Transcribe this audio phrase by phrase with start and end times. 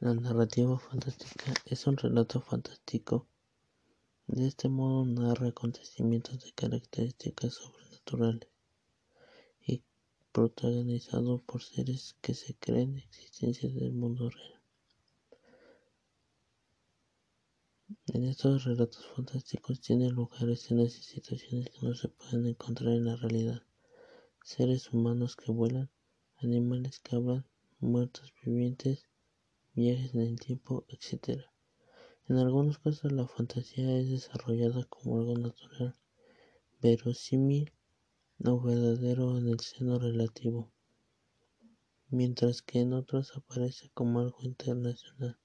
[0.00, 3.26] La narrativa fantástica es un relato fantástico,
[4.28, 8.48] de este modo narra acontecimientos de características sobrenaturales
[9.66, 9.82] y
[10.30, 14.62] protagonizado por seres que se creen existencia del mundo real.
[18.14, 23.06] En estos relatos fantásticos tienen lugar escenas y situaciones que no se pueden encontrar en
[23.06, 23.64] la realidad.
[24.44, 25.90] Seres humanos que vuelan,
[26.36, 27.44] animales que hablan,
[27.80, 29.07] muertos vivientes,
[29.78, 31.44] viajes en el tiempo, etc.
[32.26, 35.96] En algunos casos la fantasía es desarrollada como algo natural,
[36.82, 37.72] verosímil
[38.44, 40.72] o verdadero en el seno relativo,
[42.10, 45.38] mientras que en otros aparece como algo internacional.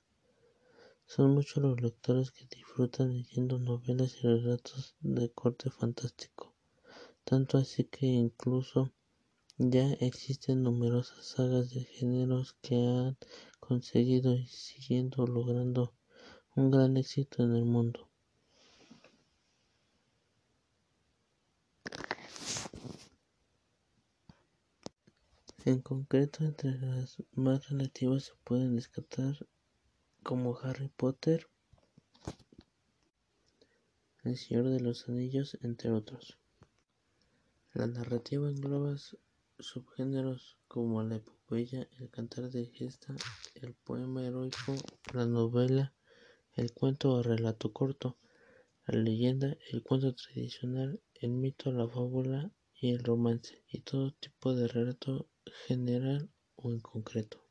[1.06, 6.56] Son muchos los lectores que disfrutan leyendo novelas y relatos de corte fantástico,
[7.24, 8.92] tanto así que incluso
[9.58, 13.18] ya existen numerosas sagas de géneros que han
[13.60, 15.94] conseguido y siguiendo logrando
[16.56, 18.10] un gran éxito en el mundo.
[25.66, 29.38] En concreto, entre las más relativas se pueden descartar
[30.22, 31.48] como Harry Potter,
[34.24, 36.38] El Señor de los Anillos, entre otros.
[37.74, 38.98] La narrativa engloba
[39.64, 43.16] subgéneros como la epopeya, el cantar de gesta,
[43.56, 44.76] el poema heroico,
[45.14, 45.94] la novela,
[46.56, 48.18] el cuento o relato corto,
[48.86, 54.54] la leyenda, el cuento tradicional, el mito, la fábula y el romance, y todo tipo
[54.54, 55.30] de relato
[55.66, 57.43] general o en concreto.